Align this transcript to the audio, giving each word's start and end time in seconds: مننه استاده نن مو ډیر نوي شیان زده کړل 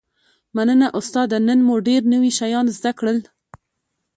مننه 0.55 0.87
استاده 0.99 1.37
نن 1.47 1.59
مو 1.67 1.75
ډیر 1.87 2.01
نوي 2.13 2.31
شیان 2.39 2.65
زده 2.77 2.91
کړل 2.99 3.19